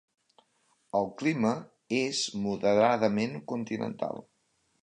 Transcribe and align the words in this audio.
El 0.99 1.09
clima 1.19 1.51
és 1.99 2.23
moderadament 2.47 3.39
continental. 3.53 4.29